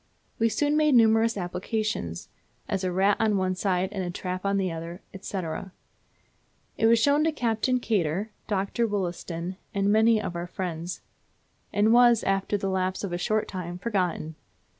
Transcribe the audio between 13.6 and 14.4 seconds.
forgotten.